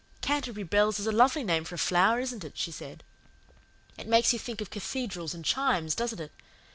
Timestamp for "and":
5.35-5.45